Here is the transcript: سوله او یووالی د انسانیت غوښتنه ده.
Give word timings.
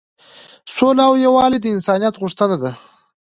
سوله 0.75 1.03
او 1.09 1.13
یووالی 1.25 1.59
د 1.61 1.65
انسانیت 1.75 2.13
غوښتنه 2.21 2.55
ده. 2.61 2.71